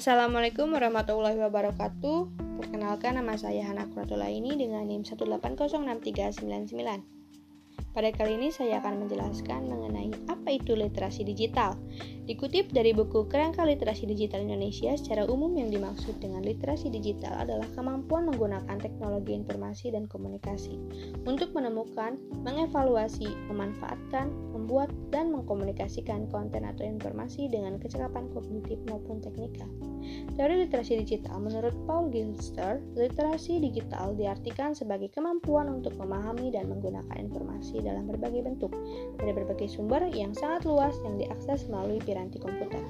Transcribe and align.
Assalamualaikum 0.00 0.72
warahmatullahi 0.72 1.36
wabarakatuh. 1.36 2.32
Perkenalkan 2.56 3.20
nama 3.20 3.36
saya 3.36 3.68
Hana 3.68 3.84
ini 4.32 4.56
dengan 4.56 4.88
NIM 4.88 5.04
1806399. 5.04 6.72
Pada 7.92 8.08
kali 8.08 8.40
ini 8.40 8.48
saya 8.48 8.80
akan 8.80 9.04
menjelaskan 9.04 9.68
mengenai 9.68 10.08
apa 10.24 10.56
itu 10.56 10.72
literasi 10.72 11.20
digital. 11.28 11.76
Dikutip 12.30 12.70
dari 12.70 12.94
buku 12.94 13.26
Kerangka 13.26 13.66
Literasi 13.66 14.06
Digital 14.06 14.46
Indonesia, 14.46 14.94
secara 14.94 15.26
umum 15.26 15.50
yang 15.58 15.66
dimaksud 15.66 16.22
dengan 16.22 16.46
literasi 16.46 16.86
digital 16.86 17.34
adalah 17.34 17.66
kemampuan 17.74 18.30
menggunakan 18.30 18.78
teknologi 18.78 19.34
informasi 19.34 19.90
dan 19.90 20.06
komunikasi 20.06 20.78
untuk 21.26 21.50
menemukan, 21.58 22.22
mengevaluasi, 22.46 23.26
memanfaatkan, 23.50 24.30
membuat, 24.54 24.94
dan 25.10 25.34
mengkomunikasikan 25.34 26.30
konten 26.30 26.62
atau 26.62 26.86
informasi 26.86 27.50
dengan 27.50 27.82
kecakapan 27.82 28.30
kognitif 28.30 28.78
maupun 28.86 29.18
teknikal. 29.18 29.66
Teori 30.38 30.70
literasi 30.70 31.02
digital 31.02 31.42
menurut 31.42 31.74
Paul 31.84 32.14
Gilster, 32.14 32.78
literasi 32.94 33.58
digital 33.58 34.14
diartikan 34.14 34.70
sebagai 34.70 35.10
kemampuan 35.10 35.66
untuk 35.66 35.98
memahami 35.98 36.54
dan 36.54 36.70
menggunakan 36.70 37.16
informasi 37.18 37.82
dalam 37.82 38.06
berbagai 38.06 38.46
bentuk 38.46 38.70
dari 39.18 39.34
berbagai 39.34 39.66
sumber 39.66 40.06
yang 40.14 40.30
sangat 40.30 40.62
luas 40.62 40.94
yang 41.02 41.18
diakses 41.18 41.66
melalui 41.66 41.98
piranti 42.20 42.36
komputer. 42.36 42.84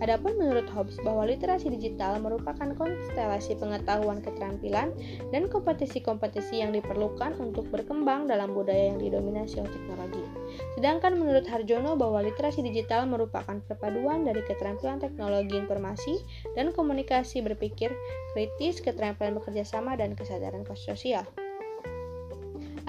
Adapun 0.00 0.32
menurut 0.40 0.64
Hobbes 0.72 0.96
bahwa 1.04 1.28
literasi 1.28 1.68
digital 1.76 2.16
merupakan 2.24 2.72
konstelasi 2.72 3.52
pengetahuan 3.60 4.24
keterampilan 4.24 4.96
dan 5.28 5.44
kompetisi-kompetisi 5.52 6.64
yang 6.64 6.72
diperlukan 6.72 7.36
untuk 7.36 7.68
berkembang 7.68 8.24
dalam 8.24 8.56
budaya 8.56 8.92
yang 8.92 9.00
didominasi 9.00 9.60
oleh 9.60 9.68
teknologi. 9.68 10.24
Sedangkan 10.72 11.20
menurut 11.20 11.44
Harjono 11.44 12.00
bahwa 12.00 12.24
literasi 12.24 12.64
digital 12.64 13.04
merupakan 13.04 13.60
perpaduan 13.68 14.24
dari 14.24 14.40
keterampilan 14.40 15.04
teknologi 15.04 15.60
informasi 15.60 16.16
dan 16.56 16.72
komunikasi 16.72 17.44
berpikir 17.44 17.92
kritis, 18.32 18.80
keterampilan 18.80 19.36
bekerja 19.36 19.68
sama, 19.68 20.00
dan 20.00 20.16
kesadaran 20.16 20.64
sosial. 20.80 21.28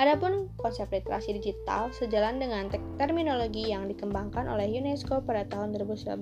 Adapun 0.01 0.49
konsep 0.57 0.89
literasi 0.89 1.37
digital 1.37 1.93
sejalan 1.93 2.41
dengan 2.41 2.73
terminologi 2.97 3.69
yang 3.69 3.85
dikembangkan 3.85 4.49
oleh 4.49 4.65
UNESCO 4.81 5.21
pada 5.21 5.45
tahun 5.45 5.77
2019, 5.77 6.17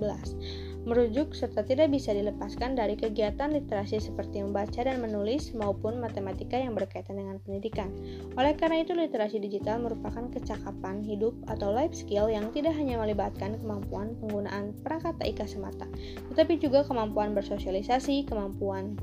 merujuk 0.84 1.32
serta 1.32 1.64
tidak 1.64 1.88
bisa 1.88 2.12
dilepaskan 2.12 2.76
dari 2.76 3.00
kegiatan 3.00 3.48
literasi 3.56 4.04
seperti 4.04 4.44
membaca 4.44 4.84
dan 4.84 5.00
menulis 5.00 5.56
maupun 5.56 5.96
matematika 6.04 6.60
yang 6.60 6.76
berkaitan 6.76 7.24
dengan 7.24 7.40
pendidikan. 7.40 7.88
Oleh 8.36 8.52
karena 8.60 8.84
itu, 8.84 8.92
literasi 8.92 9.40
digital 9.40 9.80
merupakan 9.80 10.28
kecakapan 10.28 11.00
hidup 11.00 11.32
atau 11.48 11.72
life 11.72 11.96
skill 11.96 12.28
yang 12.28 12.52
tidak 12.52 12.76
hanya 12.76 13.00
melibatkan 13.00 13.56
kemampuan 13.64 14.12
penggunaan 14.20 14.76
perangkat 14.84 15.16
TIK 15.24 15.48
semata, 15.48 15.88
tetapi 16.36 16.60
juga 16.60 16.84
kemampuan 16.84 17.32
bersosialisasi, 17.32 18.28
kemampuan 18.28 19.00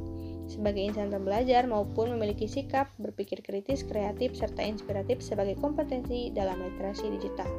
sebagai 0.47 0.83
insan 0.83 1.11
pembelajar 1.11 1.67
maupun 1.67 2.15
memiliki 2.15 2.47
sikap 2.47 2.91
berpikir 2.97 3.43
kritis, 3.43 3.83
kreatif, 3.83 4.35
serta 4.39 4.63
inspiratif 4.63 5.23
sebagai 5.23 5.59
kompetensi 5.59 6.31
dalam 6.35 6.63
literasi 6.63 7.11
digital. 7.11 7.51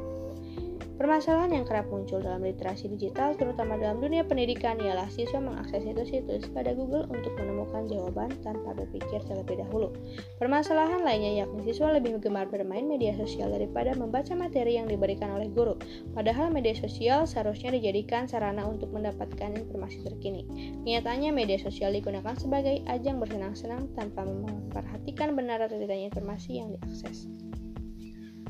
Permasalahan 0.98 1.54
yang 1.54 1.62
kerap 1.62 1.86
muncul 1.94 2.18
dalam 2.18 2.42
literasi 2.42 2.90
digital, 2.90 3.38
terutama 3.38 3.78
dalam 3.78 4.02
dunia 4.02 4.26
pendidikan, 4.26 4.82
ialah 4.82 5.06
siswa 5.06 5.38
mengakses 5.38 5.86
situs-situs 5.86 6.50
pada 6.50 6.74
Google 6.74 7.06
untuk 7.14 7.38
menemukan 7.38 7.86
jawaban 7.86 8.34
tanpa 8.42 8.74
berpikir 8.74 9.22
terlebih 9.30 9.62
dahulu. 9.62 9.94
Permasalahan 10.42 11.06
lainnya 11.06 11.46
yakni 11.46 11.62
siswa 11.70 11.94
lebih 11.94 12.18
gemar 12.18 12.50
bermain 12.50 12.82
media 12.82 13.14
sosial 13.14 13.54
daripada 13.54 13.94
membaca 13.94 14.34
materi 14.34 14.74
yang 14.74 14.90
diberikan 14.90 15.30
oleh 15.38 15.46
guru. 15.54 15.78
Padahal 16.18 16.50
media 16.50 16.74
sosial 16.74 17.30
seharusnya 17.30 17.70
dijadikan 17.70 18.26
sarana 18.26 18.66
untuk 18.66 18.90
mendapatkan 18.90 19.54
informasi 19.54 20.02
terkini. 20.02 20.50
Nyatanya 20.82 21.30
media 21.30 21.62
sosial 21.62 21.94
digunakan 21.94 22.34
sebagai 22.34 22.82
ajang 22.90 23.22
bersenang-senang 23.22 23.86
tanpa 23.94 24.26
memperhatikan 24.26 25.38
benar 25.38 25.62
atau 25.62 25.78
tidaknya 25.78 26.10
informasi 26.10 26.58
yang 26.58 26.74
diakses. 26.74 27.30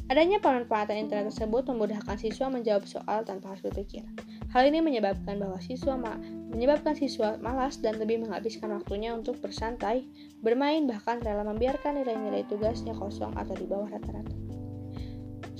Adanya 0.08 0.41
pemanfaatan 0.41 1.04
internet 1.04 1.36
tersebut 1.36 1.69
memudahkan 1.69 2.16
siswa 2.16 2.48
menjawab 2.48 2.88
soal 2.88 3.28
tanpa 3.28 3.52
harus 3.52 3.60
berpikir. 3.60 4.08
Hal 4.48 4.64
ini 4.64 4.80
menyebabkan 4.80 5.36
bahwa 5.36 5.60
siswa 5.60 6.00
ma 6.00 6.16
menyebabkan 6.48 6.96
siswa 6.96 7.36
malas 7.44 7.76
dan 7.84 8.00
lebih 8.00 8.24
menghabiskan 8.24 8.72
waktunya 8.72 9.12
untuk 9.12 9.36
bersantai, 9.44 10.08
bermain, 10.41 10.88
bahkan 10.88 11.20
rela 11.20 11.44
membiarkan 11.44 12.00
nilai-nilai 12.00 12.48
tugasnya 12.48 12.96
kosong 12.96 13.36
atau 13.36 13.52
di 13.52 13.69
bawah 13.69 13.92
rata-rata. 13.92 14.32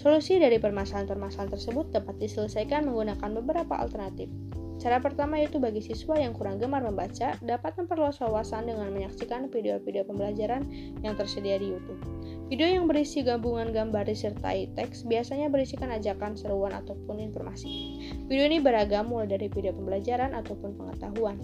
Solusi 0.01 0.41
dari 0.41 0.57
permasalahan-permasalahan 0.57 1.53
tersebut 1.53 1.93
dapat 1.93 2.17
diselesaikan 2.17 2.89
menggunakan 2.89 3.29
beberapa 3.45 3.77
alternatif. 3.77 4.33
Cara 4.79 5.03
pertama 5.03 5.43
yaitu 5.43 5.59
bagi 5.59 5.83
siswa 5.83 6.15
yang 6.15 6.31
kurang 6.31 6.63
gemar 6.63 6.87
membaca 6.87 7.35
dapat 7.43 7.75
memperluas 7.75 8.23
wawasan 8.23 8.71
dengan 8.71 8.95
menyaksikan 8.95 9.51
video-video 9.51 10.07
pembelajaran 10.07 10.63
yang 11.03 11.19
tersedia 11.19 11.59
di 11.59 11.75
YouTube. 11.75 11.99
Video 12.47 12.71
yang 12.71 12.87
berisi 12.87 13.27
gabungan 13.27 13.75
gambar 13.75 14.07
disertai 14.07 14.71
teks 14.79 15.03
biasanya 15.03 15.51
berisikan 15.51 15.91
ajakan, 15.91 16.39
seruan, 16.39 16.71
ataupun 16.79 17.19
informasi. 17.19 17.99
Video 18.31 18.47
ini 18.47 18.63
beragam 18.63 19.11
mulai 19.11 19.27
dari 19.27 19.51
video 19.51 19.75
pembelajaran 19.75 20.31
ataupun 20.39 20.79
pengetahuan. 20.79 21.43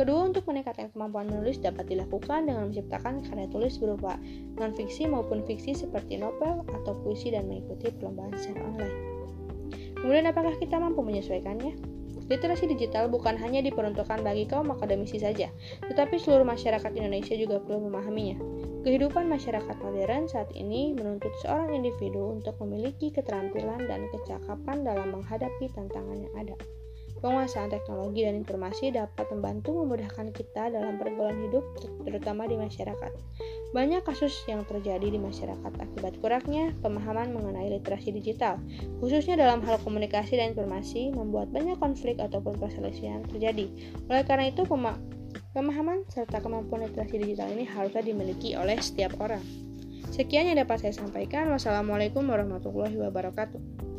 Kedua, 0.00 0.32
untuk 0.32 0.48
meningkatkan 0.48 0.88
kemampuan 0.96 1.28
menulis 1.28 1.60
dapat 1.60 1.84
dilakukan 1.84 2.48
dengan 2.48 2.72
menciptakan 2.72 3.20
karya 3.28 3.44
tulis 3.52 3.76
berupa 3.76 4.16
non-fiksi 4.56 5.04
maupun 5.04 5.44
fiksi 5.44 5.76
seperti 5.76 6.16
novel 6.16 6.64
atau 6.72 6.96
puisi 7.04 7.28
dan 7.28 7.44
mengikuti 7.44 7.92
perlombaan 7.92 8.32
secara 8.40 8.64
online. 8.64 8.96
Kemudian, 10.00 10.32
apakah 10.32 10.56
kita 10.56 10.80
mampu 10.80 11.04
menyesuaikannya? 11.04 11.89
Literasi 12.30 12.70
digital 12.70 13.10
bukan 13.10 13.34
hanya 13.42 13.58
diperuntukkan 13.58 14.22
bagi 14.22 14.46
kaum 14.46 14.70
akademisi 14.70 15.18
saja, 15.18 15.50
tetapi 15.82 16.14
seluruh 16.14 16.46
masyarakat 16.46 16.94
Indonesia 16.94 17.34
juga 17.34 17.58
perlu 17.58 17.90
memahaminya. 17.90 18.38
Kehidupan 18.86 19.26
masyarakat 19.26 19.76
modern 19.82 20.30
saat 20.30 20.46
ini 20.54 20.94
menuntut 20.94 21.34
seorang 21.42 21.74
individu 21.74 22.38
untuk 22.38 22.54
memiliki 22.62 23.10
keterampilan 23.10 23.82
dan 23.90 24.06
kecakapan 24.14 24.86
dalam 24.86 25.10
menghadapi 25.10 25.74
tantangan 25.74 26.22
yang 26.22 26.34
ada. 26.38 26.56
Penguasaan 27.20 27.68
teknologi 27.68 28.24
dan 28.24 28.40
informasi 28.40 28.96
dapat 28.96 29.28
membantu 29.28 29.84
memudahkan 29.84 30.32
kita 30.32 30.72
dalam 30.72 30.96
pergaulan 30.96 31.36
hidup, 31.44 31.60
terutama 32.08 32.48
di 32.48 32.56
masyarakat. 32.56 33.12
Banyak 33.76 34.02
kasus 34.08 34.32
yang 34.48 34.64
terjadi 34.64 35.04
di 35.04 35.20
masyarakat 35.20 35.72
akibat 35.76 36.16
kurangnya 36.24 36.72
pemahaman 36.80 37.36
mengenai 37.36 37.76
literasi 37.76 38.16
digital, 38.16 38.56
khususnya 39.04 39.36
dalam 39.36 39.60
hal 39.68 39.76
komunikasi 39.84 40.40
dan 40.40 40.56
informasi, 40.56 41.12
membuat 41.12 41.52
banyak 41.52 41.76
konflik 41.76 42.16
ataupun 42.16 42.56
perselisihan 42.56 43.20
terjadi. 43.28 43.68
Oleh 44.08 44.24
karena 44.24 44.48
itu, 44.48 44.64
pemahaman 45.52 46.08
serta 46.08 46.40
kemampuan 46.40 46.88
literasi 46.88 47.20
digital 47.20 47.52
ini 47.52 47.68
harusnya 47.68 48.00
dimiliki 48.00 48.56
oleh 48.56 48.80
setiap 48.80 49.12
orang. 49.20 49.44
Sekian 50.08 50.48
yang 50.48 50.58
dapat 50.58 50.82
saya 50.82 50.96
sampaikan. 50.96 51.52
Wassalamualaikum 51.52 52.24
warahmatullahi 52.26 52.96
wabarakatuh. 52.98 53.89